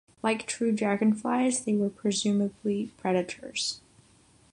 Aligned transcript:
Like 0.23 0.47
true 0.47 0.71
dragonflies, 0.71 1.63
they 1.63 1.75
were 1.75 1.91
presumably 1.91 2.89
predators. 2.97 3.81